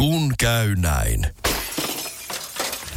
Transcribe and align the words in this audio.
Kun 0.00 0.32
käy 0.38 0.74
näin. 0.76 1.26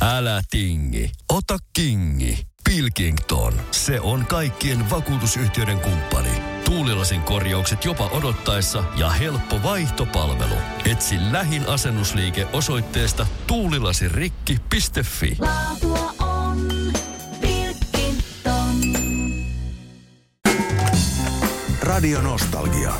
Älä 0.01 0.41
tingi, 0.49 1.11
ota 1.29 1.57
kingi. 1.73 2.47
Pilkington, 2.63 3.53
se 3.71 3.99
on 3.99 4.25
kaikkien 4.25 4.89
vakuutusyhtiöiden 4.89 5.79
kumppani. 5.79 6.29
Tuulilasin 6.65 7.21
korjaukset 7.21 7.85
jopa 7.85 8.07
odottaessa 8.07 8.83
ja 8.95 9.09
helppo 9.09 9.63
vaihtopalvelu. 9.63 10.55
Etsi 10.91 11.15
lähin 11.31 11.69
asennusliike 11.69 12.47
osoitteesta 12.53 13.27
tuulilasirikki.fi. 13.47 15.37
Laatua 15.39 16.13
on 16.19 16.67
Pilkington. 17.41 18.81
Radio 21.81 22.21
Nostalgia. 22.21 22.93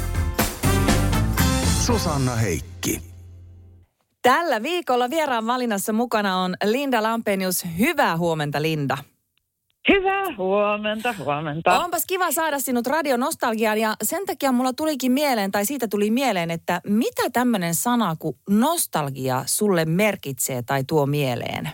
Susanna 1.85 2.35
Heikki. 2.35 3.12
Tällä 4.23 4.63
viikolla 4.63 5.09
vieraan 5.09 5.47
valinnassa 5.47 5.93
mukana 5.93 6.37
on 6.37 6.53
Linda 6.65 7.03
Lampenius. 7.03 7.65
Hyvää 7.79 8.17
huomenta, 8.17 8.61
Linda. 8.61 8.97
Hyvää 9.89 10.23
huomenta, 10.37 11.13
huomenta. 11.19 11.79
Onpas 11.79 12.05
kiva 12.05 12.31
saada 12.31 12.59
sinut 12.59 12.87
Radio 12.87 13.17
Nostalgiaan 13.17 13.77
ja 13.77 13.93
sen 14.03 14.25
takia 14.25 14.51
mulla 14.51 14.73
tulikin 14.73 15.11
mieleen, 15.11 15.51
tai 15.51 15.65
siitä 15.65 15.87
tuli 15.87 16.11
mieleen, 16.11 16.51
että 16.51 16.81
mitä 16.87 17.21
tämmöinen 17.33 17.75
sana 17.75 18.15
kuin 18.19 18.35
nostalgia 18.49 19.43
sulle 19.45 19.85
merkitsee 19.85 20.61
tai 20.61 20.83
tuo 20.83 21.05
mieleen? 21.05 21.69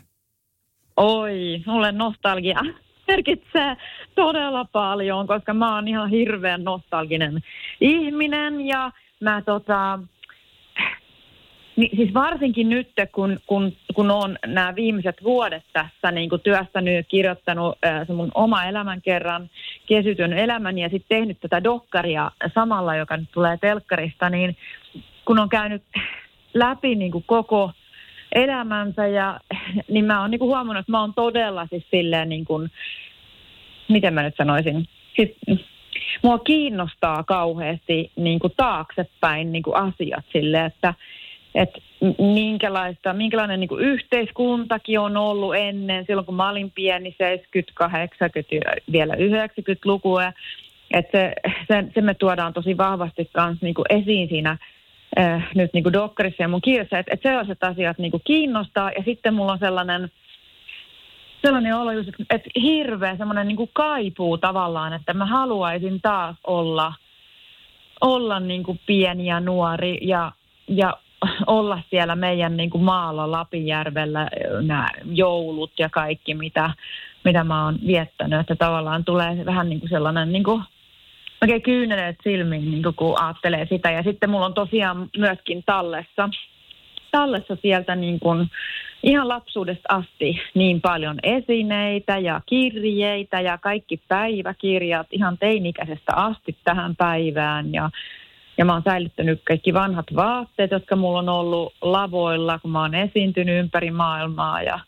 Oi, 0.98 1.64
mulle 1.66 1.92
nostalgia 1.92 2.60
merkitsee 3.08 3.78
todella 4.16 4.66
paljon, 4.66 5.28
koska 5.28 5.54
mä 5.54 5.76
oon 5.76 5.88
ihan 5.88 6.10
hirveän 6.10 6.64
nostalginen 6.64 7.44
ihminen 7.82 8.62
ja 8.62 8.92
mä 9.22 9.42
tota, 9.46 10.00
niin 11.80 11.98
siis 11.98 12.14
varsinkin 12.14 12.70
nyt, 12.70 12.90
kun, 13.12 13.40
kun, 13.48 13.74
kun 13.96 14.12
on 14.12 14.38
nämä 14.46 14.76
viimeiset 14.76 15.24
vuodet 15.24 15.64
tässä 15.74 16.12
niin 16.12 16.30
kuin 16.30 16.42
työstänyt, 16.42 17.08
kirjoittanut 17.08 17.78
äh, 17.86 18.08
se 18.08 18.14
mun 18.14 18.32
oma 18.34 18.64
elämänkerran, 18.64 19.50
kesytyn 19.86 20.34
elämän 20.34 20.78
ja 20.78 20.90
sitten 20.90 21.18
tehnyt 21.18 21.40
tätä 21.40 21.64
dokkaria 21.64 22.32
samalla, 22.56 22.96
joka 22.96 23.18
nyt 23.18 23.32
tulee 23.32 23.58
telkkarista, 23.58 24.30
niin 24.30 24.58
kun 25.26 25.40
on 25.40 25.50
käynyt 25.50 25.84
läpi 26.54 26.96
niin 26.96 27.12
kuin 27.12 27.24
koko 27.28 27.72
elämänsä 28.36 29.08
ja 29.08 29.40
niin 29.90 30.06
mä 30.06 30.22
oon 30.22 30.32
niin 30.32 30.40
kuin 30.40 30.50
huomannut, 30.50 30.82
että 30.82 30.92
mä 30.92 31.02
oon 31.02 31.14
todella 31.14 31.68
siis 31.70 31.86
silleen 31.92 32.30
niin 32.30 32.46
kuin, 32.46 32.72
miten 33.90 34.14
mä 34.14 34.24
nyt 34.24 34.36
sanoisin, 34.38 34.88
siis 35.16 35.38
mua 36.24 36.40
kiinnostaa 36.40 37.24
kauheasti 37.24 38.12
niin 38.16 38.40
kuin 38.40 38.54
taaksepäin 38.58 39.52
niin 39.52 39.64
kuin 39.64 39.76
asiat 39.76 40.26
silleen, 40.32 40.66
että 40.66 40.94
että 41.56 41.80
minkälaista, 42.18 43.14
minkälainen 43.14 43.60
niin 43.60 43.68
kuin 43.68 43.86
yhteiskuntakin 43.86 45.00
on 45.00 45.18
ollut 45.18 45.56
ennen, 45.56 46.06
silloin 46.06 46.26
kun 46.26 46.36
mä 46.36 46.50
olin 46.50 46.72
pieni, 46.72 47.16
70, 47.18 47.72
80, 47.76 48.56
vielä 48.92 49.14
90-lukua. 49.14 50.34
Että 50.92 51.12
se, 51.12 51.34
se, 51.68 51.84
se, 51.94 52.02
me 52.02 52.14
tuodaan 52.14 52.54
tosi 52.54 52.78
vahvasti 52.78 53.30
kanssa 53.34 53.66
niin 53.66 53.76
esiin 53.90 54.30
siinä 54.30 54.58
äh, 55.20 55.50
nyt 55.56 55.74
niin 55.74 55.84
kuin 55.84 55.94
dokkarissa 55.94 56.44
ja 56.44 56.48
mun 56.48 56.62
kirjassa, 56.62 57.00
että, 57.00 57.14
että 57.14 57.30
sellaiset 57.30 57.64
asiat 57.64 57.98
niin 57.98 58.12
kuin 58.12 58.24
kiinnostaa. 58.26 58.92
Ja 58.92 59.04
sitten 59.06 59.34
mulla 59.34 59.52
on 59.52 59.60
sellainen, 59.60 60.12
sellainen 61.42 61.76
olo 61.76 61.92
että 62.30 62.50
hirveä 62.62 63.18
semmoinen 63.18 63.48
niin 63.48 63.58
kuin 63.58 63.70
kaipuu 63.74 64.38
tavallaan, 64.38 64.94
että 64.94 65.14
mä 65.14 65.26
haluaisin 65.26 66.02
taas 66.02 66.36
olla, 66.44 66.94
olla 68.02 68.40
niin 68.40 68.64
kuin 68.64 68.80
pieni 68.86 69.26
ja 69.26 69.40
nuori 69.40 69.98
ja, 70.02 70.32
ja 70.68 70.98
olla 71.48 71.82
siellä 71.90 72.16
meidän 72.16 72.58
niin 72.58 72.70
kuin 72.70 72.84
maalla 72.84 73.32
Lapinjärvellä 73.32 74.28
nämä 74.62 74.88
joulut 75.06 75.72
ja 75.80 75.90
kaikki, 75.90 76.34
mitä, 76.34 76.72
mitä 77.24 77.44
mä 77.44 77.66
oon 77.66 77.80
viettänyt. 77.88 78.40
Että 78.40 78.56
tavallaan 78.56 79.06
tulee 79.06 79.46
vähän 79.46 79.70
niin 79.70 79.80
kuin 79.80 79.90
sellainen 79.90 80.32
niin 80.32 80.44
kuin, 80.44 80.64
oikein 81.42 81.62
kyyneleet 81.62 82.18
silmiin, 82.24 82.72
niin 82.72 82.84
kuin, 82.84 82.96
kun 82.96 83.22
ajattelee 83.22 83.68
sitä. 83.70 83.92
Ja 83.92 84.04
sitten 84.04 84.30
mulla 84.30 84.46
on 84.46 84.54
tosiaan 84.54 85.10
myöskin 85.18 85.64
tallessa, 85.66 86.30
tallessa 87.12 87.58
sieltä 87.62 87.96
niin 87.96 88.20
kuin, 88.20 88.50
ihan 89.04 89.28
lapsuudesta 89.28 89.96
asti 89.96 90.42
niin 90.54 90.82
paljon 90.82 91.20
esineitä 91.24 92.18
ja 92.18 92.42
kirjeitä 92.46 93.42
ja 93.42 93.58
kaikki 93.58 94.02
päiväkirjat 94.08 95.08
ihan 95.12 95.38
teinikäisestä 95.38 96.16
asti 96.16 96.58
tähän 96.64 96.96
päivään. 96.96 97.74
Ja 97.74 97.90
ja 98.60 98.66
mä 98.66 98.74
oon 98.74 98.84
säilyttänyt 98.86 99.42
kaikki 99.44 99.74
vanhat 99.74 100.06
vaatteet, 100.16 100.72
jotka 100.72 100.96
mulla 100.96 101.20
on 101.20 101.30
ollut 101.30 101.74
lavoilla, 101.82 102.60
kun 102.60 102.72
mä 102.72 102.82
oon 102.82 102.96
esiintynyt 102.96 103.60
ympäri 103.60 103.92
maailmaa. 103.92 104.62
Ja 104.62 104.80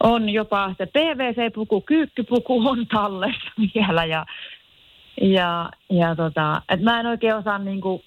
on 0.00 0.28
jopa 0.28 0.74
se 0.78 0.86
PVC-puku, 0.86 1.80
kyykkypuku 1.80 2.68
on 2.68 2.86
tallessa 2.86 3.52
vielä. 3.74 4.04
Ja, 4.04 4.26
ja, 5.22 5.70
ja 5.90 6.16
tota, 6.16 6.62
et 6.68 6.82
mä 6.82 7.00
en 7.00 7.06
oikein 7.06 7.34
osaa 7.34 7.58
niinku 7.58 8.04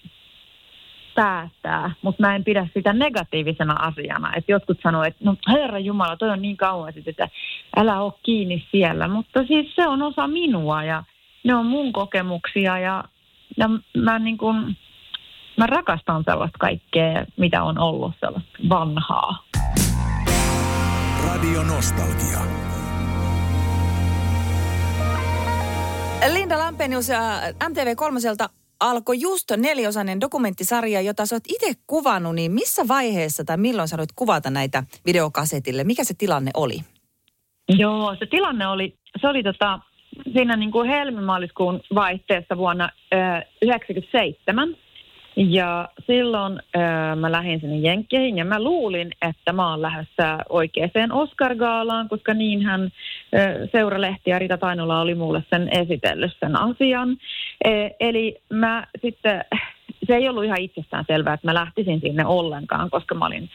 päättää, 1.14 1.90
mutta 2.02 2.22
mä 2.22 2.36
en 2.36 2.44
pidä 2.44 2.68
sitä 2.74 2.92
negatiivisena 2.92 3.74
asiana. 3.74 4.32
Et 4.36 4.44
jotkut 4.48 4.78
sanoo, 4.82 5.04
että 5.04 5.24
no 5.24 5.36
herra 5.48 5.78
Jumala, 5.78 6.16
toi 6.16 6.30
on 6.30 6.42
niin 6.42 6.56
kauan 6.56 6.92
sitten, 6.92 7.10
että 7.10 7.28
älä 7.76 8.00
ole 8.00 8.12
kiinni 8.22 8.66
siellä. 8.70 9.08
Mutta 9.08 9.44
siis 9.46 9.74
se 9.74 9.88
on 9.88 10.02
osa 10.02 10.26
minua 10.26 10.84
ja 10.84 11.04
ne 11.44 11.54
on 11.54 11.66
mun 11.66 11.92
kokemuksia 11.92 12.78
ja, 12.78 13.04
ja 13.56 13.70
mä 13.96 14.18
niin 14.18 14.38
kuin, 14.38 14.76
mä 15.56 15.66
rakastan 15.66 16.24
sellaista 16.24 16.58
kaikkea, 16.58 17.26
mitä 17.36 17.62
on 17.62 17.78
ollut 17.78 18.12
sellaista 18.20 18.58
vanhaa. 18.68 19.44
Radio 21.26 21.62
Nostalgia. 21.62 22.38
Linda 26.32 26.58
Lampenius 26.58 27.08
ja 27.08 27.20
MTV3 27.64 28.48
alkoi 28.80 29.20
just 29.20 29.50
neliosainen 29.56 30.20
dokumenttisarja, 30.20 31.00
jota 31.00 31.26
sä 31.26 31.36
oot 31.36 31.44
itse 31.48 31.80
kuvannut, 31.86 32.34
niin 32.34 32.52
missä 32.52 32.88
vaiheessa 32.88 33.44
tai 33.44 33.56
milloin 33.56 33.88
sä 33.88 33.96
kuvata 34.16 34.50
näitä 34.50 34.82
videokasetille? 35.06 35.84
Mikä 35.84 36.04
se 36.04 36.14
tilanne 36.18 36.50
oli? 36.54 36.78
Joo, 37.68 38.16
se 38.18 38.26
tilanne 38.26 38.66
oli, 38.68 38.94
se 39.20 39.28
oli 39.28 39.42
tota, 39.42 39.78
siinä 40.32 40.56
niin 40.56 40.72
kuin 40.72 40.88
helmimaaliskuun 40.88 41.80
vaihteessa 41.94 42.56
vuonna 42.56 42.88
1997. 43.10 44.76
Ja 45.36 45.88
silloin 46.06 46.60
äh, 46.76 47.16
mä 47.16 47.32
lähdin 47.32 47.60
sinne 47.60 47.76
Jenkkeihin 47.76 48.38
ja 48.38 48.44
mä 48.44 48.62
luulin, 48.62 49.10
että 49.22 49.52
mä 49.52 49.70
oon 49.70 49.82
lähdössä 49.82 50.38
oikeaan 50.48 51.12
Oscar-gaalaan, 51.12 52.08
koska 52.08 52.34
niinhän 52.34 52.82
äh, 52.82 52.90
seuralehti 53.72 54.30
ja 54.30 54.38
Rita 54.38 54.58
Tainola 54.58 55.00
oli 55.00 55.14
mulle 55.14 55.44
sen 55.50 55.68
esitellyt 55.68 56.32
sen 56.40 56.56
asian. 56.56 57.16
E, 57.64 57.88
eli 58.00 58.36
mä 58.52 58.86
sitten, 59.02 59.44
se 60.06 60.16
ei 60.16 60.28
ollut 60.28 60.44
ihan 60.44 60.60
itsestään 60.60 61.04
selvää, 61.06 61.34
että 61.34 61.46
mä 61.46 61.54
lähtisin 61.54 62.00
sinne 62.00 62.26
ollenkaan, 62.26 62.90
koska 62.90 63.14
mä 63.14 63.26
olin, 63.26 63.50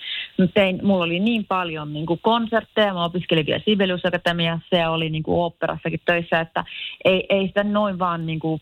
tein, 0.53 0.79
mulla 0.83 1.03
oli 1.03 1.19
niin 1.19 1.45
paljon 1.45 1.93
niin 1.93 2.05
kuin 2.05 2.19
konsertteja, 2.23 2.93
mä 2.93 3.05
opiskelin 3.05 3.45
vielä 3.45 3.61
Sibelius 3.65 4.05
Akatemiassa 4.05 4.75
ja 4.75 4.91
oli 4.91 5.09
niin 5.09 5.23
kuin 5.23 5.37
oopperassakin 5.37 6.01
töissä, 6.05 6.39
että 6.39 6.63
ei, 7.05 7.25
ei 7.29 7.47
sitä 7.47 7.63
noin 7.63 7.99
vaan 7.99 8.25
niin 8.25 8.39
kuin 8.39 8.61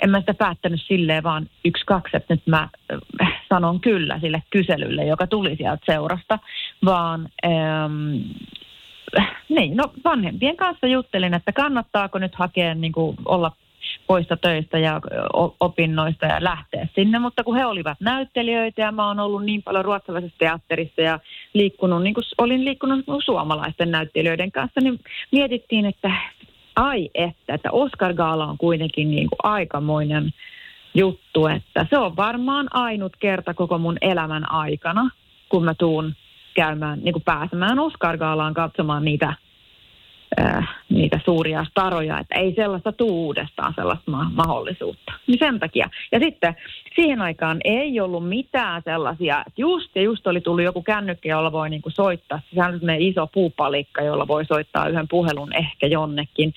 en 0.00 0.10
mä 0.10 0.20
sitä 0.20 0.34
päättänyt 0.34 0.80
silleen 0.82 1.22
vaan 1.22 1.48
yksi, 1.64 1.84
kaksi, 1.86 2.16
että 2.16 2.34
nyt 2.34 2.46
mä 2.46 2.68
äh, 3.22 3.42
sanon 3.48 3.80
kyllä 3.80 4.20
sille 4.20 4.42
kyselylle, 4.50 5.04
joka 5.04 5.26
tuli 5.26 5.56
sieltä 5.56 5.82
seurasta, 5.86 6.38
vaan 6.84 7.28
ähm, 7.44 8.16
niin, 9.48 9.76
no 9.76 9.92
vanhempien 10.04 10.56
kanssa 10.56 10.86
juttelin, 10.86 11.34
että 11.34 11.52
kannattaako 11.52 12.18
nyt 12.18 12.34
hakea 12.34 12.74
niin 12.74 12.92
kuin 12.92 13.16
olla 13.24 13.52
poista 14.06 14.36
töistä 14.36 14.78
ja 14.78 15.00
opinnoista 15.60 16.26
ja 16.26 16.44
lähteä 16.44 16.88
sinne, 16.94 17.18
mutta 17.18 17.44
kun 17.44 17.56
he 17.56 17.66
olivat 17.66 18.00
näyttelijöitä 18.00 18.82
ja 18.82 18.92
mä 18.92 19.06
oon 19.06 19.20
ollut 19.20 19.44
niin 19.44 19.62
paljon 19.62 19.84
ruotsalaisessa 19.84 20.38
teatterissa 20.38 21.00
ja 21.00 21.20
liikkunut, 21.52 22.02
niin 22.02 22.14
kuin 22.14 22.24
olin 22.38 22.64
liikkunut 22.64 23.04
suomalaisten 23.24 23.90
näyttelijöiden 23.90 24.52
kanssa, 24.52 24.80
niin 24.80 24.98
mietittiin, 25.32 25.86
että 25.86 26.12
ai 26.76 27.10
että, 27.14 27.54
että 27.54 27.70
Oscar 27.72 28.14
Gaala 28.14 28.46
on 28.46 28.58
kuitenkin 28.58 29.10
niin 29.10 29.28
kuin 29.28 29.38
aikamoinen 29.42 30.34
juttu, 30.94 31.46
että 31.46 31.86
se 31.90 31.98
on 31.98 32.16
varmaan 32.16 32.66
ainut 32.70 33.16
kerta 33.16 33.54
koko 33.54 33.78
mun 33.78 33.96
elämän 34.00 34.50
aikana, 34.52 35.10
kun 35.48 35.64
mä 35.64 35.74
tuun 35.74 36.14
käymään, 36.54 36.98
niin 37.02 37.12
kuin 37.12 37.22
pääsemään 37.22 37.78
Oscar 37.78 38.18
Gaalaan 38.18 38.54
katsomaan 38.54 39.04
niitä 39.04 39.34
äh, 40.40 40.68
niitä 40.88 41.20
suuria 41.24 41.64
staroja, 41.70 42.18
että 42.18 42.34
ei 42.34 42.54
sellaista 42.54 42.92
tuu 42.92 43.26
uudestaan 43.26 43.74
sellaista 43.76 44.10
ma- 44.10 44.30
mahdollisuutta. 44.34 45.05
Niin 45.26 45.38
sen 45.38 45.60
takia. 45.60 45.90
Ja 46.12 46.18
sitten 46.18 46.56
siihen 46.96 47.20
aikaan 47.22 47.58
ei 47.64 48.00
ollut 48.00 48.28
mitään 48.28 48.82
sellaisia, 48.84 49.38
että 49.46 49.60
just 49.60 49.90
ja 49.94 50.02
just 50.02 50.26
oli 50.26 50.40
tullut 50.40 50.64
joku 50.64 50.82
kännykkä, 50.82 51.28
jolla 51.28 51.52
voi 51.52 51.70
niinku 51.70 51.90
soittaa. 51.90 52.40
Sehän 52.54 52.74
on 52.74 52.90
iso 52.98 53.26
puupalikka, 53.34 54.02
jolla 54.02 54.28
voi 54.28 54.44
soittaa 54.44 54.88
yhden 54.88 55.08
puhelun 55.08 55.56
ehkä 55.56 55.86
jonnekin. 55.86 56.54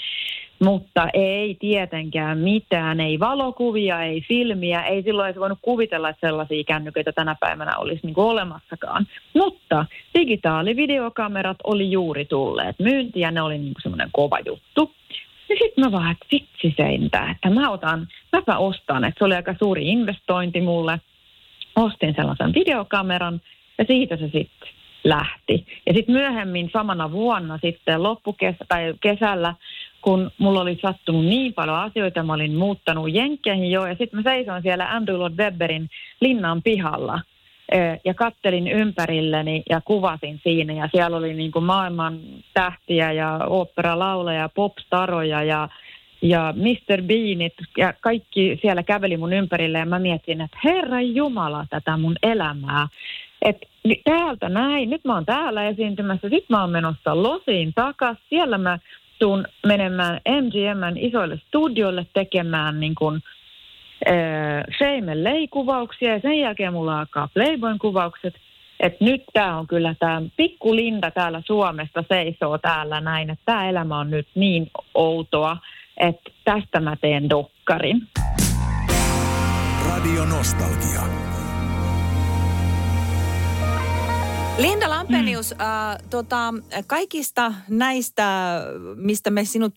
mutta 0.59 1.07
ei 1.13 1.55
tietenkään 1.59 2.37
mitään, 2.37 2.99
ei 2.99 3.19
valokuvia, 3.19 4.03
ei 4.03 4.21
filmiä, 4.21 4.83
ei 4.83 5.03
silloin 5.03 5.29
edes 5.29 5.39
voinut 5.39 5.59
kuvitella, 5.61 6.09
että 6.09 6.27
sellaisia 6.27 6.63
kännyköitä 6.63 7.11
tänä 7.11 7.35
päivänä 7.39 7.77
olisi 7.77 8.01
niin 8.03 8.19
olemassakaan. 8.19 9.07
Mutta 9.33 9.85
digitaalivideokamerat 10.17 11.57
oli 11.63 11.91
juuri 11.91 12.25
tulleet 12.25 12.79
myyntiin 12.79 13.21
ja 13.21 13.31
ne 13.31 13.41
oli 13.41 13.57
niin 13.57 13.73
semmoinen 13.81 14.09
kova 14.11 14.37
juttu. 14.45 14.91
Ja 15.49 15.55
sitten 15.59 15.83
mä 15.83 15.91
vaan, 15.91 16.11
että 16.11 16.25
vitsi 16.31 16.73
seintä, 16.77 17.29
että 17.31 17.49
mä 17.49 17.69
otan, 17.69 18.07
mäpä 18.31 18.57
ostan, 18.57 19.03
että 19.03 19.19
se 19.19 19.25
oli 19.25 19.35
aika 19.35 19.55
suuri 19.59 19.89
investointi 19.89 20.61
mulle. 20.61 21.01
Ostin 21.75 22.13
sellaisen 22.15 22.53
videokameran 22.53 23.41
ja 23.77 23.85
siitä 23.87 24.17
se 24.17 24.23
sitten 24.23 24.69
lähti. 25.03 25.65
Ja 25.85 25.93
sitten 25.93 26.15
myöhemmin 26.15 26.69
samana 26.73 27.11
vuonna 27.11 27.59
sitten 27.61 28.03
loppukesä 28.03 28.65
tai 28.67 28.93
kesällä, 29.01 29.55
kun 30.01 30.31
mulla 30.37 30.61
oli 30.61 30.79
sattunut 30.81 31.25
niin 31.25 31.53
paljon 31.53 31.77
asioita, 31.77 32.23
mä 32.23 32.33
olin 32.33 32.55
muuttanut 32.55 33.13
Jenkkeihin 33.13 33.71
jo, 33.71 33.85
ja 33.85 33.95
sitten 33.95 34.19
mä 34.19 34.21
seisoin 34.23 34.61
siellä 34.61 34.89
Andrew 34.89 35.17
Lloyd 35.17 35.37
Webberin 35.37 35.89
linnan 36.21 36.63
pihalla 36.63 37.21
ja 38.05 38.13
kattelin 38.13 38.67
ympärilleni 38.67 39.63
ja 39.69 39.81
kuvasin 39.81 40.39
siinä. 40.43 40.73
Ja 40.73 40.89
siellä 40.91 41.17
oli 41.17 41.33
niin 41.33 41.51
kuin 41.51 41.65
maailman 41.65 42.19
tähtiä 42.53 43.11
ja 43.11 43.39
oopperalaulaja, 43.47 44.49
popstaroja 44.55 45.43
ja, 45.43 45.69
ja 46.21 46.53
Mr. 46.57 47.01
Beanit 47.01 47.53
ja 47.77 47.93
kaikki 48.01 48.59
siellä 48.61 48.83
käveli 48.83 49.17
mun 49.17 49.33
ympärille 49.33 49.77
ja 49.77 49.85
mä 49.85 49.99
mietin, 49.99 50.41
että 50.41 50.57
Herra 50.63 51.01
Jumala 51.01 51.65
tätä 51.69 51.97
mun 51.97 52.15
elämää. 52.23 52.87
Että 53.41 53.67
täältä 54.03 54.49
näin, 54.49 54.89
nyt 54.89 55.05
mä 55.05 55.13
oon 55.13 55.25
täällä 55.25 55.67
esiintymässä, 55.67 56.29
sitten 56.29 56.47
mä 56.49 56.61
oon 56.61 56.69
menossa 56.69 57.23
Losiin 57.23 57.73
takas. 57.75 58.17
Siellä 58.29 58.57
mä 58.57 58.79
tuun 59.19 59.45
menemään 59.65 60.21
MGMn 60.41 60.97
isoille 60.97 61.37
studioille 61.47 62.05
tekemään 62.13 62.79
niin 62.79 62.95
kuin, 62.95 63.21
äh, 64.07 64.63
leikuvauksia 65.13 66.13
ja 66.13 66.19
sen 66.19 66.39
jälkeen 66.39 66.73
mulla 66.73 66.99
alkaa 66.99 67.29
Playboyn 67.33 67.79
kuvaukset. 67.79 68.33
Että 68.79 69.05
nyt 69.05 69.23
tämä 69.33 69.57
on 69.57 69.67
kyllä 69.67 69.95
tämä 69.99 70.21
pikku 70.37 70.75
Linda 70.75 71.11
täällä 71.11 71.41
Suomesta 71.45 72.03
seisoo 72.07 72.57
täällä 72.57 73.01
näin, 73.01 73.29
että 73.29 73.43
tämä 73.45 73.69
elämä 73.69 73.99
on 73.99 74.09
nyt 74.09 74.27
niin 74.35 74.71
outoa, 74.93 75.57
että 75.97 76.31
tästä 76.43 76.79
mä 76.79 76.95
teen 76.95 77.29
dokkarin. 77.29 78.01
Radio 79.89 80.25
Nostalgia. 80.25 81.01
Linda 84.59 84.89
Lampenius, 84.89 85.53
mm. 85.53 85.61
äh, 85.61 85.97
tota, 86.09 86.53
kaikista 86.87 87.53
näistä, 87.69 88.59
mistä 88.95 89.31
me 89.31 89.45
sinut 89.45 89.73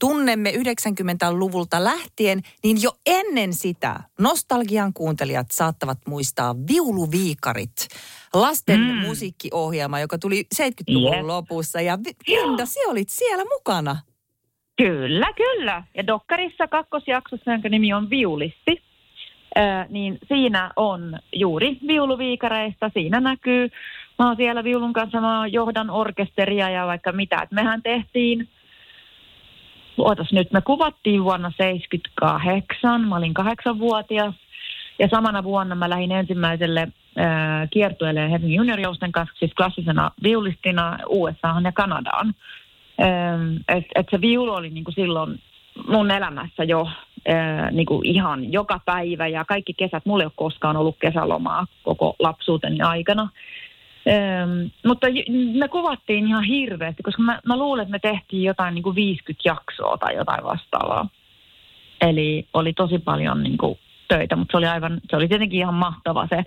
tunnemme 0.00 0.50
90-luvulta 0.50 1.84
lähtien, 1.84 2.42
niin 2.64 2.82
jo 2.82 2.90
ennen 3.06 3.52
sitä 3.52 4.00
nostalgian 4.20 4.92
kuuntelijat 4.92 5.46
saattavat 5.50 5.98
muistaa 6.06 6.54
Viuluviikarit, 6.68 7.88
lasten 8.34 8.80
mm. 8.80 8.94
musiikkiohjelma, 8.94 10.00
joka 10.00 10.18
tuli 10.18 10.46
70-luvun 10.54 11.16
yep. 11.16 11.26
lopussa. 11.26 11.80
Ja 11.80 11.98
Linda, 12.26 12.66
sinä 12.66 12.90
olit 12.90 13.08
siellä 13.08 13.44
mukana. 13.44 13.96
Kyllä, 14.76 15.32
kyllä. 15.36 15.82
Ja 15.96 16.06
Dokkarissa 16.06 16.68
kakkosjaksossa, 16.68 17.52
jonka 17.52 17.68
nimi 17.68 17.92
on 17.92 18.10
Viulisti, 18.10 18.82
niin 19.88 20.18
siinä 20.28 20.72
on 20.76 21.18
juuri 21.32 21.78
viuluviikareista. 21.86 22.90
Siinä 22.94 23.20
näkyy 23.20 23.70
mä 24.18 24.26
oon 24.26 24.36
siellä 24.36 24.64
viulun 24.64 24.92
kanssa, 24.92 25.20
mä 25.20 25.46
johdan 25.46 25.90
orkesteria 25.90 26.70
ja 26.70 26.86
vaikka 26.86 27.12
mitä. 27.12 27.42
Et 27.42 27.52
mehän 27.52 27.82
tehtiin, 27.82 28.48
ootas 29.98 30.32
nyt, 30.32 30.52
me 30.52 30.60
kuvattiin 30.60 31.24
vuonna 31.24 31.52
78, 31.56 33.00
mä 33.00 33.16
olin 33.16 33.34
kahdeksanvuotias. 33.34 34.34
Ja 34.98 35.08
samana 35.08 35.44
vuonna 35.44 35.74
mä 35.74 35.90
lähdin 35.90 36.12
ensimmäiselle 36.12 36.80
äh, 36.80 37.68
kiertueelle 37.70 38.30
Helsingin 38.30 38.56
juniorjousten 38.56 39.12
kanssa, 39.12 39.38
siis 39.38 39.54
klassisena 39.54 40.10
viulistina 40.22 40.98
USAhan 41.08 41.64
ja 41.64 41.72
Kanadaan. 41.72 42.34
Ähm, 43.00 43.56
Että 43.68 43.90
et 43.94 44.06
se 44.10 44.20
viulu 44.20 44.52
oli 44.52 44.70
niinku 44.70 44.92
silloin 44.92 45.40
mun 45.88 46.10
elämässä 46.10 46.64
jo 46.64 46.88
äh, 47.30 47.70
niinku 47.72 48.00
ihan 48.04 48.52
joka 48.52 48.80
päivä 48.84 49.26
ja 49.26 49.44
kaikki 49.44 49.74
kesät. 49.74 50.06
Mulla 50.06 50.22
ei 50.22 50.26
ole 50.26 50.32
koskaan 50.36 50.76
ollut 50.76 50.96
kesälomaa 51.00 51.66
koko 51.82 52.16
lapsuuteni 52.18 52.80
aikana. 52.80 53.28
Öm, 54.08 54.70
mutta 54.84 55.06
me 55.58 55.68
kuvattiin 55.68 56.26
ihan 56.26 56.44
hirveästi, 56.44 57.02
koska 57.02 57.22
mä, 57.22 57.40
mä 57.46 57.58
luulen, 57.58 57.82
että 57.82 57.92
me 57.92 57.98
tehtiin 57.98 58.42
jotain 58.42 58.74
niin 58.74 58.82
kuin 58.82 58.96
50 58.96 59.48
jaksoa 59.48 59.98
tai 59.98 60.14
jotain 60.14 60.44
vastaavaa. 60.44 61.08
Eli 62.00 62.46
oli 62.54 62.72
tosi 62.72 62.98
paljon 62.98 63.42
niin 63.42 63.58
kuin, 63.58 63.78
töitä, 64.08 64.36
mutta 64.36 64.52
se 64.52 64.56
oli 64.56 64.66
aivan, 64.66 65.00
se 65.10 65.16
oli 65.16 65.28
tietenkin 65.28 65.58
ihan 65.58 65.74
mahtava 65.74 66.26
se 66.26 66.44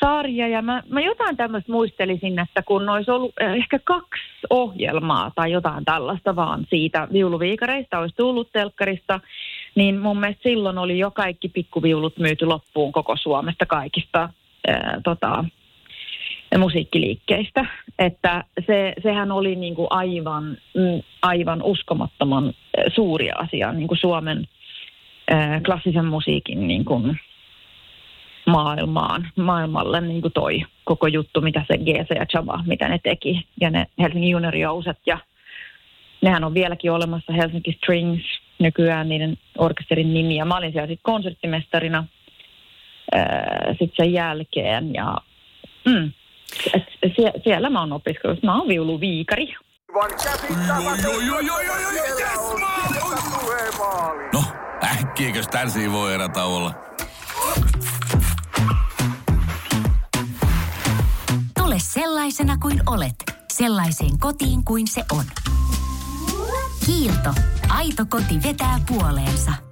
sarja. 0.00 0.48
Ja 0.48 0.62
mä, 0.62 0.82
mä 0.88 1.00
jotain 1.00 1.36
tämmöistä 1.36 1.72
muistelisin, 1.72 2.38
että 2.38 2.62
kun 2.62 2.88
olisi 2.88 3.10
ollut 3.10 3.32
eh, 3.40 3.52
ehkä 3.52 3.78
kaksi 3.84 4.22
ohjelmaa 4.50 5.32
tai 5.34 5.52
jotain 5.52 5.84
tällaista 5.84 6.36
vaan 6.36 6.66
siitä 6.70 7.08
viuluviikareista 7.12 7.98
olisi 7.98 8.16
tullut 8.16 8.52
telkkarista, 8.52 9.20
niin 9.74 9.98
mun 9.98 10.20
mielestä 10.20 10.42
silloin 10.42 10.78
oli 10.78 10.98
jo 10.98 11.10
kaikki 11.10 11.48
pikkuviulut 11.48 12.18
myyty 12.18 12.46
loppuun 12.46 12.92
koko 12.92 13.16
Suomesta 13.16 13.66
kaikista 13.66 14.28
ää, 14.68 15.00
tota, 15.04 15.44
musiikkiliikkeistä. 16.58 17.66
Että 17.98 18.44
se, 18.66 18.94
sehän 19.02 19.32
oli 19.32 19.56
niin 19.56 19.74
kuin 19.74 19.86
aivan, 19.90 20.56
mm, 20.74 21.02
aivan 21.22 21.62
uskomattoman 21.62 22.48
eh, 22.48 22.84
suuri 22.94 23.30
asia 23.30 23.72
niin 23.72 23.88
kuin 23.88 23.98
Suomen 23.98 24.48
äh, 25.32 25.62
klassisen 25.62 26.04
musiikin 26.04 26.68
niin 26.68 26.84
kuin 26.84 27.20
maailmaan, 28.46 29.28
maailmalle 29.36 30.00
niin 30.00 30.22
kuin 30.22 30.32
toi 30.32 30.62
koko 30.84 31.06
juttu, 31.06 31.40
mitä 31.40 31.64
se 31.68 31.78
GC 31.78 32.14
ja 32.14 32.26
Chava, 32.26 32.64
mitä 32.66 32.88
ne 32.88 32.98
teki. 33.02 33.46
Ja 33.60 33.70
ne 33.70 33.86
Helsingin 33.98 34.30
juniorijouset 34.30 34.98
ja 35.06 35.18
nehän 36.22 36.44
on 36.44 36.54
vieläkin 36.54 36.92
olemassa 36.92 37.32
Helsinki 37.32 37.72
Strings 37.72 38.22
nykyään 38.58 39.08
niiden 39.08 39.38
orkesterin 39.58 40.14
nimi. 40.14 40.36
Ja 40.36 40.44
mä 40.44 40.56
olin 40.56 40.72
siellä 40.72 40.86
sitten 40.86 41.12
konserttimestarina 41.12 42.04
sitten 43.78 43.96
sen 43.96 44.12
jälkeen 44.12 44.94
ja 44.94 45.16
mm, 45.84 46.12
sie, 47.16 47.32
siellä 47.44 47.70
mä 47.70 47.80
oon 47.80 47.92
opiskellut. 47.92 48.42
Mä 48.42 48.58
oon 48.58 48.68
viuluviikari. 48.68 49.54
No, 54.32 54.44
äkkiäkös 54.84 55.48
tän 55.48 55.68
voi 55.92 56.14
erätä 56.14 56.44
olla? 56.44 56.74
Tule 61.58 61.76
sellaisena 61.78 62.58
kuin 62.58 62.80
olet, 62.86 63.14
sellaiseen 63.52 64.18
kotiin 64.18 64.64
kuin 64.64 64.86
se 64.86 65.02
on. 65.12 65.24
Kiilto. 66.86 67.34
Aito 67.68 68.04
koti 68.08 68.34
vetää 68.48 68.80
puoleensa. 68.88 69.71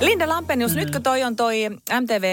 Linda 0.00 0.28
Lampenius, 0.28 0.72
mm. 0.72 0.78
nyt 0.78 0.90
kun 0.90 1.02
toi 1.02 1.22
on 1.22 1.36
toi 1.36 1.68
MTV 2.00 2.24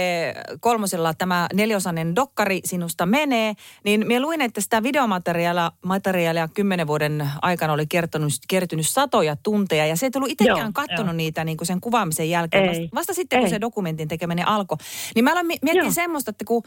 kolmosella 0.59 1.13
tämä 1.13 1.47
neliosainen 1.53 2.15
dokkari 2.15 2.61
sinusta 2.65 3.05
menee, 3.05 3.53
niin 3.83 4.07
minä 4.07 4.21
luin, 4.21 4.41
että 4.41 4.61
sitä 4.61 4.83
videomateriaalia 4.83 5.71
materiaalia 5.85 6.47
kymmenen 6.47 6.87
vuoden 6.87 7.29
aikana 7.41 7.73
oli 7.73 7.87
kertonut, 7.87 8.33
kertynyt 8.47 8.87
satoja 8.87 9.35
tunteja 9.35 9.85
ja 9.85 9.95
se 9.95 10.05
ei 10.05 10.11
tullut 10.11 10.29
itsekään 10.31 10.73
katsonut 10.73 11.15
niitä 11.15 11.43
niin 11.43 11.57
kuin 11.57 11.67
sen 11.67 11.81
kuvaamisen 11.81 12.29
jälkeen. 12.29 12.63
Ei. 12.63 12.69
Vasta, 12.69 12.95
vasta 12.95 13.13
sitten, 13.13 13.37
ei. 13.37 13.43
kun 13.43 13.49
se 13.49 13.61
dokumentin 13.61 14.07
tekeminen 14.07 14.47
alkoi. 14.47 14.77
Niin 15.15 15.23
mä 15.23 15.31
aloin 15.31 15.45
miettiä 15.45 15.73
Joo. 15.73 15.91
semmoista, 15.91 16.29
että 16.29 16.45
kun 16.45 16.63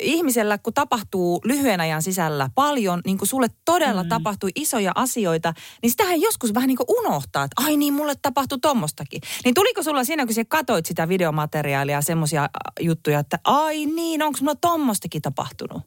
ihmisellä, 0.00 0.58
kun 0.58 0.74
tapahtuu 0.74 1.40
lyhyen 1.44 1.80
ajan 1.80 2.02
sisällä 2.02 2.50
paljon, 2.54 3.00
niin 3.04 3.18
kuin 3.18 3.28
sulle 3.28 3.48
todella 3.64 4.02
mm. 4.02 4.08
tapahtui 4.08 4.50
isoja 4.54 4.92
asioita, 4.94 5.54
niin 5.82 5.90
sitähän 5.90 6.20
joskus 6.20 6.54
vähän 6.54 6.68
niin 6.68 6.76
kuin 6.76 6.98
unohtaa, 6.98 7.44
että 7.44 7.62
ai 7.64 7.76
niin, 7.76 7.94
mulle 7.94 8.14
tapahtui 8.22 8.58
tommostakin. 8.58 9.20
Niin 9.44 9.54
tuliko 9.54 9.82
sulla 9.82 10.04
siinä 10.04 10.17
siinä 10.18 10.26
kun 10.26 10.34
sä 10.34 10.66
katoit 10.66 10.86
sitä 10.86 11.08
videomateriaalia, 11.08 12.00
semmoisia 12.00 12.42
äh, 12.42 12.48
juttuja, 12.80 13.18
että 13.18 13.38
ai 13.44 13.86
niin, 13.86 14.22
onko 14.22 14.38
mulla 14.40 14.58
tommostakin 14.60 15.22
tapahtunut? 15.22 15.82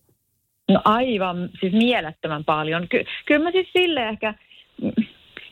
No 0.69 0.81
aivan, 0.85 1.49
siis 1.59 1.73
mielettömän 1.73 2.43
paljon. 2.43 2.87
Ky- 2.87 3.05
kyllä 3.25 3.43
mä 3.43 3.51
siis 3.51 3.67
sille 3.73 4.09
ehkä, 4.09 4.33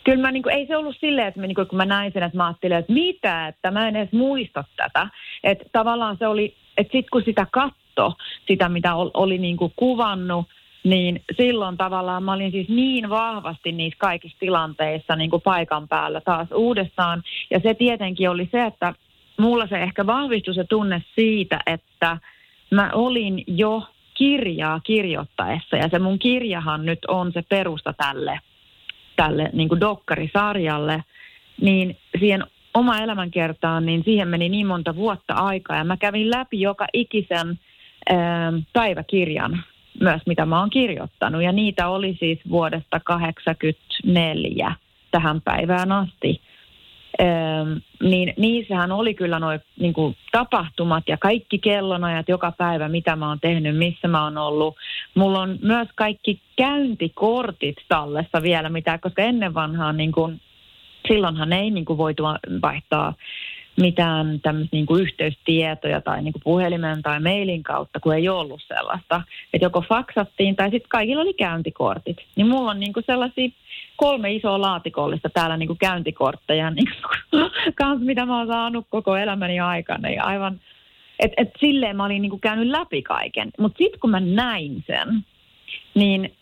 kyllä 0.03 0.21
mä, 0.21 0.31
niin 0.31 0.43
kuin, 0.43 0.55
ei 0.55 0.67
se 0.67 0.77
ollut 0.77 0.95
silleen, 1.00 1.27
että 1.27 1.39
mä, 1.39 1.48
kuin, 1.55 1.67
kun 1.67 1.77
mä 1.77 1.86
näin 1.86 2.12
sen, 2.13 2.24
että 2.24 2.38
mä 2.38 2.48
ajattelin, 2.48 2.77
että 2.77 2.93
mitä, 2.93 3.48
että 3.48 3.71
mä 3.71 3.88
en 3.88 3.95
edes 3.95 4.12
muista 4.12 4.63
tätä. 4.75 5.07
Että 5.43 5.65
tavallaan 5.71 6.17
se 6.19 6.27
oli, 6.27 6.55
että 6.77 6.91
sitten 6.91 7.09
kun 7.12 7.24
sitä 7.25 7.48
katto, 7.51 8.13
sitä 8.48 8.69
mitä 8.69 8.95
oli, 8.95 9.12
oli 9.13 9.38
niin 9.38 9.57
kuin 9.57 9.74
kuvannut, 9.75 10.45
niin 10.83 11.24
silloin 11.38 11.77
tavallaan 11.77 12.24
mä 12.24 12.33
olin 12.33 12.51
siis 12.51 12.69
niin 12.69 13.09
vahvasti 13.09 13.71
niissä 13.71 13.98
kaikissa 14.00 14.38
tilanteissa 14.39 15.15
niin 15.15 15.29
kuin 15.29 15.41
paikan 15.41 15.88
päällä 15.88 16.21
taas 16.21 16.48
uudestaan. 16.51 17.24
Ja 17.51 17.59
se 17.59 17.74
tietenkin 17.74 18.29
oli 18.29 18.50
se, 18.51 18.65
että 18.65 18.93
mulla 19.39 19.67
se 19.67 19.77
ehkä 19.77 20.05
vahvistui 20.05 20.53
se 20.53 20.63
tunne 20.63 21.03
siitä, 21.15 21.59
että 21.65 22.17
mä 22.71 22.89
olin 22.93 23.43
jo 23.48 23.83
kirjaa 24.13 24.79
kirjoittaessa. 24.79 25.77
Ja 25.77 25.89
se 25.91 26.00
mun 26.00 26.19
kirjahan 26.19 26.86
nyt 26.86 27.05
on 27.07 27.31
se 27.31 27.41
perusta 27.41 27.93
tälle, 27.93 28.39
tälle 29.15 29.50
niin 29.53 29.69
kuin 29.69 29.79
dokkarisarjalle, 29.79 31.03
niin 31.62 31.98
siihen 32.19 32.43
oma 32.74 32.98
elämänkertaan, 32.98 33.86
niin 33.86 34.03
siihen 34.03 34.27
meni 34.27 34.50
niin 34.50 34.67
monta 34.67 34.95
vuotta 34.95 35.33
aikaa. 35.33 35.77
Ja 35.77 35.83
mä 35.83 35.98
kävin 35.98 36.31
läpi 36.31 36.62
joka 36.62 36.88
ikisen 36.93 37.59
ää, 38.09 38.53
päiväkirjan 38.74 39.63
myös, 40.01 40.22
mitä 40.25 40.46
mä 40.46 40.60
oon 40.60 40.70
kirjoittanut 40.70 41.44
ja 41.44 41.51
niitä 41.51 41.88
oli 41.88 42.18
siis 42.20 42.39
vuodesta 42.50 43.00
1984 43.08 44.75
tähän 45.12 45.41
päivään 45.41 45.91
asti. 45.91 46.41
Öö, 47.22 47.27
niin 48.03 48.34
niissähän 48.38 48.91
oli 48.91 49.13
kyllä 49.13 49.39
nuo 49.39 49.60
niin 49.79 49.94
tapahtumat 50.32 51.03
ja 51.08 51.18
kaikki 51.18 51.60
kellonajat 51.60 52.29
joka 52.29 52.51
päivä, 52.51 52.89
mitä 52.89 53.15
mä 53.15 53.27
oon 53.27 53.39
tehnyt, 53.39 53.77
missä 53.77 54.08
mä 54.08 54.24
oon 54.24 54.38
ollut. 54.38 54.75
Mulla 55.15 55.39
on 55.41 55.60
myös 55.62 55.88
kaikki 55.96 56.41
käyntikortit 56.56 57.75
tallessa 57.88 58.41
vielä, 58.41 58.70
mitä, 58.70 58.98
koska 58.98 59.22
ennen 59.22 59.53
vanhaan 59.53 59.98
niin 59.98 60.12
kuin, 60.12 60.41
silloinhan 61.08 61.53
ei 61.53 61.72
niin 61.72 61.86
kuin 61.86 61.98
voitu 61.98 62.24
vaihtaa 62.62 63.13
mitään 63.81 64.39
tämmöistä 64.41 64.75
niin 64.75 64.86
kuin 64.86 65.01
yhteystietoja 65.01 66.01
tai 66.01 66.21
niin 66.21 66.33
kuin 66.33 66.43
puhelimen 66.43 67.01
tai 67.01 67.19
mailin 67.19 67.63
kautta, 67.63 68.00
kun 68.00 68.15
ei 68.15 68.29
ollut 68.29 68.62
sellaista. 68.67 69.21
Että 69.53 69.65
joko 69.65 69.81
faksattiin 69.89 70.55
tai 70.55 70.69
sitten 70.69 70.89
kaikilla 70.89 71.21
oli 71.21 71.33
käyntikortit. 71.33 72.17
Niin 72.36 72.48
mulla 72.48 72.71
on 72.71 72.79
niin 72.79 72.93
kuin 72.93 73.03
sellaisia 73.07 73.50
kolme 73.95 74.31
isoa 74.31 74.62
laatikollista 74.62 75.29
täällä 75.29 75.57
niin 75.57 75.67
kuin 75.67 75.79
käyntikortteja, 75.79 76.69
niin 76.75 76.88
kuin, 77.01 77.51
kans, 77.75 78.01
mitä 78.01 78.25
mä 78.25 78.38
oon 78.38 78.48
saanut 78.48 78.86
koko 78.89 79.17
elämäni 79.17 79.59
aikana. 79.59 80.09
Ja 80.09 80.24
aivan, 80.24 80.59
et, 81.19 81.31
et 81.38 81.50
silleen 81.59 81.98
mä 81.98 82.05
olin 82.05 82.21
niin 82.21 82.29
kuin 82.29 82.41
käynyt 82.41 82.67
läpi 82.67 83.01
kaiken. 83.01 83.51
Mutta 83.59 83.77
sitten 83.77 84.00
kun 84.00 84.09
mä 84.09 84.19
näin 84.19 84.83
sen, 84.88 85.25
niin, 85.95 86.33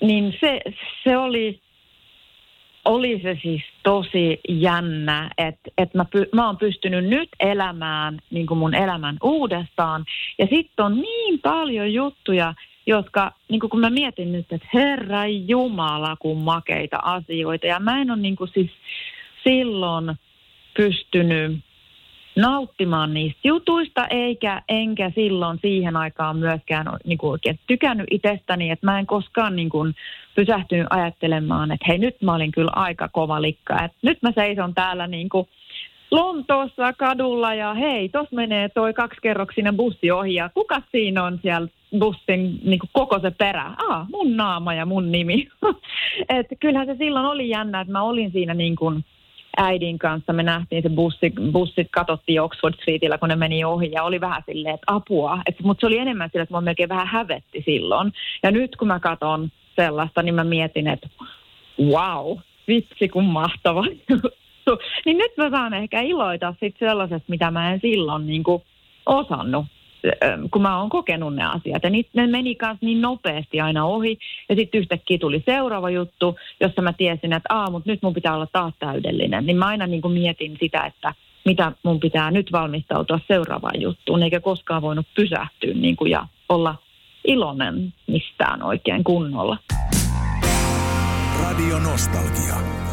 niin 0.00 0.34
se, 0.40 0.60
se 1.04 1.16
oli 1.16 1.60
oli 2.84 3.20
se 3.22 3.38
siis 3.42 3.62
tosi 3.82 4.40
jännä, 4.48 5.30
että, 5.38 5.70
että 5.78 5.98
mä, 5.98 6.04
py, 6.04 6.28
mä 6.32 6.46
oon 6.46 6.56
pystynyt 6.56 7.04
nyt 7.04 7.28
elämään 7.40 8.18
niin 8.30 8.46
kuin 8.46 8.58
mun 8.58 8.74
elämän 8.74 9.16
uudestaan. 9.22 10.04
Ja 10.38 10.46
sitten 10.46 10.84
on 10.84 11.00
niin 11.00 11.40
paljon 11.40 11.92
juttuja, 11.92 12.54
jotka, 12.86 13.32
niin 13.48 13.60
kuin 13.60 13.70
kun 13.70 13.80
mä 13.80 13.90
mietin 13.90 14.32
nyt, 14.32 14.52
että 14.52 14.68
Herra 14.74 15.26
Jumala, 15.26 16.16
kun 16.16 16.38
makeita 16.38 16.98
asioita. 17.02 17.66
Ja 17.66 17.80
mä 17.80 18.00
en 18.00 18.10
ole 18.10 18.18
niin 18.18 18.36
kuin 18.36 18.50
siis 18.54 18.70
silloin 19.44 20.14
pystynyt 20.76 21.58
nauttimaan 22.36 23.14
niistä 23.14 23.40
jutuista, 23.44 24.06
eikä 24.06 24.62
enkä 24.68 25.10
silloin 25.14 25.58
siihen 25.62 25.96
aikaan 25.96 26.36
myöskään 26.36 26.86
niin 27.04 27.18
kuin 27.18 27.30
oikein 27.30 27.58
tykännyt 27.66 28.06
itsestäni, 28.10 28.70
että 28.70 28.86
mä 28.86 28.98
en 28.98 29.06
koskaan 29.06 29.56
niin 29.56 29.70
kuin 29.70 29.94
pysähtynyt 30.34 30.86
ajattelemaan, 30.90 31.72
että 31.72 31.84
hei 31.88 31.98
nyt 31.98 32.22
mä 32.22 32.34
olin 32.34 32.52
kyllä 32.52 32.72
aika 32.74 33.08
kova 33.08 33.42
likka, 33.42 33.84
että 33.84 33.98
nyt 34.02 34.18
mä 34.22 34.32
seison 34.34 34.74
täällä 34.74 35.06
niin 35.06 35.28
kuin 35.28 35.48
Lontoossa 36.10 36.92
kadulla 36.92 37.54
ja 37.54 37.74
hei, 37.74 38.08
tos 38.08 38.32
menee 38.32 38.68
toi 38.68 38.94
kaksikerroksinen 38.94 39.76
bussi 39.76 40.10
ohi 40.10 40.34
ja 40.34 40.50
kuka 40.54 40.82
siinä 40.92 41.24
on 41.24 41.38
siellä 41.42 41.68
bussin 41.98 42.60
niin 42.64 42.78
kuin 42.78 42.90
koko 42.92 43.18
se 43.18 43.30
perä? 43.30 43.70
Ah, 43.88 44.06
mun 44.10 44.36
naama 44.36 44.74
ja 44.74 44.86
mun 44.86 45.12
nimi. 45.12 45.48
Et 46.28 46.46
kyllähän 46.60 46.86
se 46.86 46.96
silloin 46.98 47.26
oli 47.26 47.48
jännä, 47.48 47.80
että 47.80 47.92
mä 47.92 48.02
olin 48.02 48.32
siinä 48.32 48.54
niin 48.54 48.76
kuin 48.76 49.04
äidin 49.56 49.98
kanssa. 49.98 50.32
Me 50.32 50.42
nähtiin 50.42 50.82
se 50.82 50.88
bussi, 50.88 51.32
bussit, 51.52 51.88
katsottiin 51.90 52.42
Oxford 52.42 52.74
Streetillä, 52.74 53.18
kun 53.18 53.28
ne 53.28 53.36
meni 53.36 53.64
ohi 53.64 53.92
ja 53.92 54.02
oli 54.02 54.20
vähän 54.20 54.42
silleen, 54.46 54.74
että 54.74 54.94
apua. 54.94 55.38
Et, 55.46 55.60
mutta 55.62 55.80
se 55.80 55.86
oli 55.86 55.98
enemmän 55.98 56.30
sillä, 56.32 56.42
että 56.42 56.54
mä 56.54 56.60
melkein 56.60 56.88
vähän 56.88 57.06
hävetti 57.06 57.62
silloin. 57.64 58.12
Ja 58.42 58.50
nyt 58.50 58.76
kun 58.76 58.88
mä 58.88 59.00
katson 59.00 59.50
sellaista, 59.76 60.22
niin 60.22 60.34
mä 60.34 60.44
mietin, 60.44 60.86
että 60.86 61.08
wow, 61.80 62.38
vitsi 62.68 63.08
kun 63.08 63.24
mahtava 63.24 63.84
juttu. 63.86 64.28
Niin 65.06 65.18
nyt 65.18 65.36
mä 65.36 65.50
saan 65.50 65.74
ehkä 65.74 66.00
iloita 66.00 66.54
sit 66.60 66.76
sellaisesta, 66.78 67.24
mitä 67.28 67.50
mä 67.50 67.72
en 67.72 67.80
silloin 67.80 68.26
niin 68.26 68.42
osannut 69.06 69.66
kun 70.50 70.62
mä 70.62 70.80
oon 70.80 70.90
kokenut 70.90 71.34
ne 71.34 71.44
asiat. 71.44 71.82
Ja 71.82 71.90
ne 72.14 72.26
meni 72.26 72.54
kanssa 72.54 72.86
niin 72.86 73.00
nopeasti 73.00 73.60
aina 73.60 73.84
ohi. 73.84 74.18
Ja 74.48 74.54
sitten 74.54 74.80
yhtäkkiä 74.80 75.18
tuli 75.18 75.42
seuraava 75.46 75.90
juttu, 75.90 76.36
jossa 76.60 76.82
mä 76.82 76.92
tiesin, 76.92 77.32
että 77.32 77.54
aa, 77.54 77.70
mutta 77.70 77.90
nyt 77.90 78.02
mun 78.02 78.14
pitää 78.14 78.34
olla 78.34 78.48
taas 78.52 78.74
täydellinen. 78.78 79.46
Niin 79.46 79.56
mä 79.56 79.66
aina 79.66 79.86
niin 79.86 80.02
kuin 80.02 80.14
mietin 80.14 80.56
sitä, 80.60 80.84
että 80.86 81.14
mitä 81.44 81.72
mun 81.82 82.00
pitää 82.00 82.30
nyt 82.30 82.52
valmistautua 82.52 83.20
seuraavaan 83.28 83.80
juttuun, 83.80 84.22
eikä 84.22 84.40
koskaan 84.40 84.82
voinut 84.82 85.06
pysähtyä 85.14 85.74
niin 85.74 85.96
kuin 85.96 86.10
ja 86.10 86.26
olla 86.48 86.74
iloinen 87.24 87.92
mistään 88.06 88.62
oikein 88.62 89.04
kunnolla. 89.04 89.58
Radio 91.42 91.78
Nostalgia. 91.78 92.83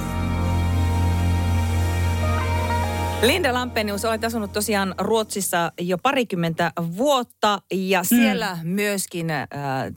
Linda 3.21 3.53
Lampenius, 3.53 4.05
olet 4.05 4.23
asunut 4.23 4.53
tosiaan 4.53 4.95
Ruotsissa 4.97 5.71
jo 5.81 5.97
parikymmentä 5.97 6.71
vuotta 6.97 7.59
ja 7.73 8.03
siellä 8.03 8.57
mm. 8.63 8.69
myöskin 8.69 9.29
äh, 9.29 9.47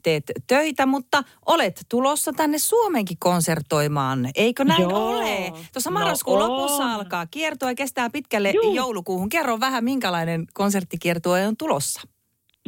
teet 0.02 0.24
töitä, 0.46 0.86
mutta 0.86 1.22
olet 1.46 1.86
tulossa 1.90 2.32
tänne 2.32 2.58
Suomenkin 2.58 3.16
konsertoimaan, 3.20 4.28
eikö 4.34 4.64
näin 4.64 4.82
Joo. 4.82 5.08
ole? 5.08 5.52
Tuossa 5.72 5.90
no 5.90 5.94
marraskuun 5.94 6.38
no 6.38 6.48
lopussa 6.48 6.94
alkaa 6.94 7.26
kiertoa 7.26 7.70
ja 7.70 7.74
kestää 7.74 8.10
pitkälle 8.10 8.52
Juh. 8.54 8.74
joulukuuhun. 8.74 9.28
Kerro 9.28 9.60
vähän, 9.60 9.84
minkälainen 9.84 10.46
konserttikiertue 10.54 11.46
on 11.46 11.56
tulossa. 11.56 12.08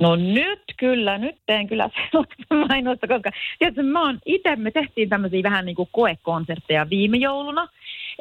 No 0.01 0.17
nyt 0.17 0.63
kyllä, 0.77 1.19
nyt 1.19 1.37
teen 1.47 1.69
kyllä 1.69 1.91
sellaista 2.11 2.55
mainosta, 2.69 3.09
koska 3.09 3.31
tietysti 3.59 3.83
mä 3.83 4.07
oon 4.07 4.19
itse, 4.27 4.57
me 4.57 4.71
tehtiin 4.71 5.09
tämmöisiä 5.09 5.43
vähän 5.43 5.67
niin 5.67 5.77
kuin 5.77 5.89
koekonsertteja 5.93 6.91
viime 6.91 7.17
jouluna. 7.17 7.69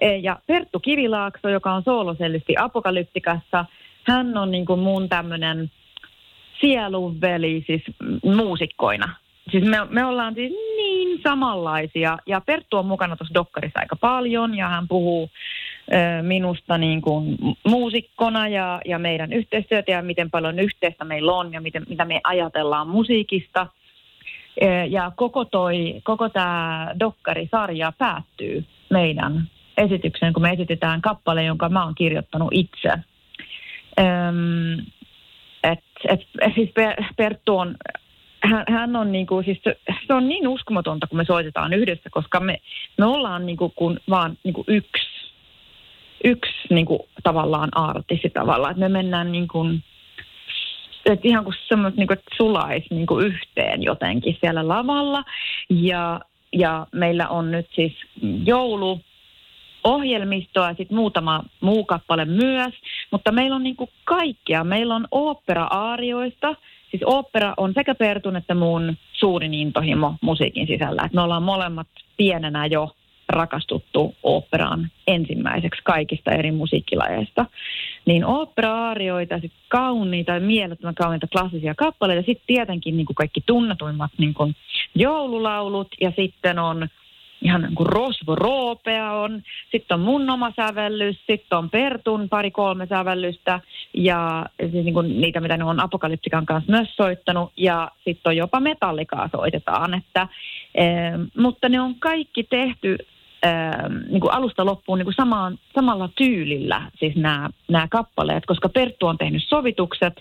E, 0.02 0.16
ja 0.16 0.40
Perttu 0.48 0.80
Kivilaakso, 0.80 1.50
joka 1.50 1.74
on 1.74 1.84
soolosellisti 1.84 2.56
Apokalyptikassa, 2.60 3.66
hän 4.04 4.38
on 4.38 4.52
niin 4.52 4.66
kuin 4.66 4.80
mun 4.80 5.10
tämmöinen 5.10 5.72
sielunveli 6.62 7.64
siis 7.68 7.84
muusikkoina. 8.24 9.16
Siis 9.52 9.64
me, 9.64 9.78
me 9.90 10.06
ollaan 10.06 10.36
siis 10.36 10.54
niin 10.78 11.22
samanlaisia 11.24 12.18
ja 12.26 12.42
Perttu 12.42 12.78
on 12.78 12.86
mukana 12.86 13.16
tuossa 13.16 13.34
dokkarissa 13.34 13.80
aika 13.80 13.96
paljon 13.96 14.58
ja 14.58 14.70
hän 14.70 14.88
puhuu 14.88 15.30
ö, 15.94 16.24
minusta 16.24 16.78
niin 16.78 17.02
kuin 17.02 17.38
muusikkona 17.68 18.48
ja, 18.48 18.82
ja 18.86 19.00
meidän 19.00 19.34
yhteistyötä 19.34 19.92
ja 19.92 20.02
miten 20.02 20.32
paljon 20.32 20.60
yhteistä 20.60 21.06
meillä 21.06 21.34
on 21.34 21.54
ja 21.54 21.62
miten, 21.62 21.86
mitä 21.90 22.06
me 22.06 22.22
ajatellaan 22.24 22.88
musiikista. 22.88 23.68
E, 24.62 24.86
ja 24.86 25.12
koko, 25.16 25.46
toi, 25.46 26.02
koko 26.04 26.30
tämä 26.30 26.92
dokkarisarja 27.00 27.94
päättyy 27.98 28.66
meidän 28.90 29.50
esitykseen, 29.78 30.34
kun 30.34 30.42
me 30.42 30.52
esitetään 30.52 31.02
kappale, 31.02 31.44
jonka 31.44 31.70
mä 31.70 31.84
oon 31.84 31.96
kirjoittanut 31.96 32.50
itse. 32.52 32.90
Öm, 34.00 34.86
et, 35.64 35.84
et, 36.10 36.22
siis 36.56 36.70
Perttu 37.18 37.58
on, 37.58 37.76
hän, 38.44 38.64
hän 38.70 38.96
on 38.96 39.12
niinku, 39.12 39.42
siis 39.46 39.60
se, 39.64 39.78
se 40.08 40.14
on 40.14 40.30
niin 40.30 40.48
uskomatonta, 40.48 41.08
kun 41.08 41.18
me 41.18 41.26
soitetaan 41.26 41.74
yhdessä, 41.74 42.10
koska 42.10 42.40
me, 42.40 42.58
me 42.98 43.06
ollaan 43.06 43.46
niinku 43.46 43.74
kun 43.76 44.00
vaan 44.10 44.38
niinku 44.44 44.64
yksi, 44.68 45.32
yksi 46.24 46.54
niinku 46.70 47.08
tavallaan 47.24 47.70
artisti 47.78 48.30
tavallaan, 48.30 48.72
että 48.72 48.80
me 48.80 48.90
mennään 48.90 49.32
niinku, 49.32 49.66
et 51.06 51.26
ihan 51.26 51.44
kuin 51.44 51.56
semmoista 51.68 52.02
niinku, 52.02 52.16
sulaisi 52.38 52.88
niinku 52.90 53.20
yhteen 53.20 53.84
jotenkin 53.84 54.38
siellä 54.42 54.68
lavalla. 54.68 55.24
Ja, 55.70 56.20
ja 56.54 56.88
meillä 56.92 57.28
on 57.28 57.52
nyt 57.52 57.68
siis 57.76 57.94
joulu, 58.46 59.02
ohjelmistoa 59.86 60.68
ja 60.68 60.76
sitten 60.78 60.98
muutama 60.98 61.44
muu 61.62 61.86
kappale 61.86 62.26
myös, 62.26 62.74
mutta 63.12 63.32
meillä 63.32 63.56
on 63.56 63.64
niin 63.64 63.76
kuin 63.76 63.90
kaikkia. 64.04 64.64
Meillä 64.64 64.96
on 64.96 65.08
opera-aarioista, 65.12 66.56
siis 66.92 67.04
opera 67.06 67.54
on 67.58 67.74
sekä 67.74 67.96
Pertun 67.96 68.36
että 68.36 68.56
mun 68.56 68.98
suurin 69.14 69.54
intohimo 69.54 70.16
musiikin 70.22 70.68
sisällä. 70.68 71.02
Et 71.06 71.14
me 71.14 71.22
ollaan 71.22 71.44
molemmat 71.44 71.88
pienenä 72.18 72.66
jo 72.66 72.96
rakastuttu 73.30 74.16
operaan 74.24 74.92
ensimmäiseksi 75.08 75.82
kaikista 75.84 76.32
eri 76.32 76.52
musiikkilajeista. 76.52 77.46
Niin 78.06 78.26
opera-aarioita, 78.26 79.40
sitten 79.40 79.60
kauniita, 79.68 80.40
mielettömän 80.40 80.96
kauniita 80.96 81.28
klassisia 81.28 81.76
kappaleita, 81.76 82.26
sitten 82.26 82.48
tietenkin 82.48 82.98
niin 82.98 83.06
kuin 83.06 83.16
kaikki 83.16 83.42
tunnetuimmat 83.46 84.12
niin 84.18 84.34
kuin 84.34 84.56
joululaulut 84.96 85.88
ja 86.02 86.12
sitten 86.16 86.60
on 86.60 86.88
ihan 87.42 87.62
niin 87.62 87.76
kuin 87.76 87.88
Rosvo 87.88 88.36
Roopea 88.36 89.12
on, 89.12 89.44
sitten 89.72 89.96
on 89.96 90.02
mun 90.02 90.30
oma 90.30 90.52
sävellys, 90.56 91.18
sitten 91.28 91.58
on 91.58 91.70
Pertun 91.70 92.30
pari-kolme 92.30 92.86
sävellystä 92.86 93.60
ja 93.94 94.46
siis 94.60 94.86
niin 94.86 94.94
kuin 94.94 95.22
niitä, 95.22 95.40
mitä 95.40 95.58
ne 95.58 95.64
on 95.64 95.80
Apokalyptikan 95.80 96.46
kanssa 96.46 96.72
myös 96.72 96.96
soittanut 96.96 97.52
ja 97.58 97.92
sitten 97.96 98.30
on 98.30 98.38
jopa 98.38 98.60
metallikaa 98.60 99.30
soitetaan, 99.32 99.94
että, 99.94 100.28
e, 100.76 100.86
mutta 101.38 101.70
ne 101.70 101.82
on 101.82 101.96
kaikki 102.00 102.44
tehty 102.44 102.98
niin 104.10 104.22
kuin 104.22 104.34
alusta 104.34 104.66
loppuun 104.66 104.98
niin 104.98 105.06
kuin 105.06 105.16
samaan, 105.16 105.58
samalla 105.76 106.10
tyylillä 106.16 106.92
siis 107.00 107.16
nämä, 107.16 107.50
nämä 107.68 107.88
kappaleet, 107.88 108.46
koska 108.46 108.70
Perttu 108.70 109.08
on 109.08 109.18
tehnyt 109.18 109.44
sovitukset 109.48 110.14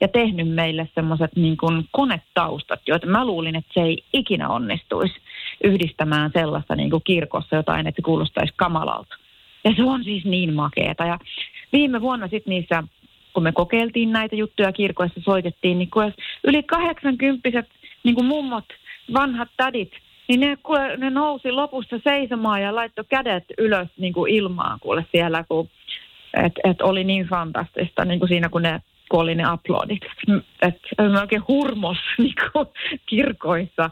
ja 0.00 0.08
tehnyt 0.08 0.48
meille 0.48 0.88
semmoiset 0.94 1.30
niin 1.36 1.56
kuin 1.56 1.88
konetaustat, 1.90 2.80
joita 2.86 3.06
mä 3.06 3.24
luulin, 3.24 3.56
että 3.56 3.70
se 3.74 3.80
ei 3.80 4.04
ikinä 4.12 4.48
onnistuisi 4.48 5.14
yhdistämään 5.64 6.30
sellaista 6.34 6.76
niin 6.76 6.90
kuin 6.90 7.02
kirkossa 7.04 7.56
jotain, 7.56 7.86
että 7.86 7.98
se 7.98 8.04
kuulostaisi 8.04 8.52
kamalalta. 8.56 9.16
Ja 9.64 9.72
se 9.76 9.82
on 9.84 10.04
siis 10.04 10.24
niin 10.24 10.54
makeeta. 10.54 11.04
Ja 11.04 11.18
viime 11.72 12.00
vuonna 12.00 12.28
sitten 12.28 12.50
niissä, 12.50 12.82
kun 13.34 13.42
me 13.42 13.52
kokeiltiin 13.52 14.12
näitä 14.12 14.36
juttuja 14.36 14.72
kirkoissa, 14.72 15.20
soitettiin, 15.20 15.78
niin 15.78 15.90
yli 16.44 16.62
80 16.62 17.64
niin 18.04 18.14
kuin 18.14 18.26
mummot, 18.26 18.64
vanhat 19.14 19.48
tädit, 19.56 19.92
niin 20.36 20.50
ne, 20.50 20.56
kuule, 20.62 20.96
ne 20.96 21.10
nousi 21.10 21.52
lopussa 21.52 21.96
seisomaan 22.04 22.62
ja 22.62 22.74
laittoi 22.74 23.04
kädet 23.08 23.44
ylös 23.58 23.88
niin 23.98 24.12
kuin 24.12 24.32
ilmaan 24.32 24.80
kuule 24.80 25.06
siellä, 25.12 25.44
kun 25.48 25.68
et, 26.44 26.52
et 26.64 26.80
oli 26.82 27.04
niin 27.04 27.26
fantastista 27.26 28.04
niin 28.04 28.18
kuin 28.18 28.28
siinä, 28.28 28.48
kun 28.48 28.62
ne 28.62 28.80
kun 29.10 29.20
oli 29.20 29.34
ne 29.34 29.44
aplodit. 29.44 30.02
Että 30.62 31.08
me 31.08 31.20
oikein 31.20 31.42
hurmos 31.48 31.98
niin 32.18 32.34
kuin, 32.52 32.66
kirkoissa 33.06 33.90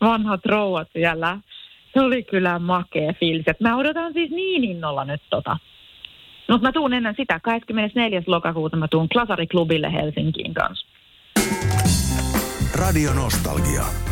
vanhat 0.00 0.46
rouvat 0.46 0.88
siellä. 0.92 1.38
Se 1.94 2.00
oli 2.00 2.22
kyllä 2.22 2.58
makea 2.58 3.12
fiilis. 3.20 3.48
Et 3.48 3.60
mä 3.60 3.76
odotan 3.76 4.12
siis 4.12 4.30
niin 4.30 4.64
innolla 4.64 5.04
nyt 5.04 5.22
tota. 5.30 5.56
Mutta 6.50 6.68
mä 6.68 6.72
tuun 6.72 6.92
ennen 6.92 7.14
sitä. 7.16 7.40
24. 7.40 8.22
lokakuuta 8.26 8.76
mä 8.76 8.88
tuun 8.88 9.08
Klasariklubille 9.08 9.92
Helsinkiin 9.92 10.54
kanssa. 10.54 10.86
Radio 12.74 13.12
Nostalgia. 13.12 14.11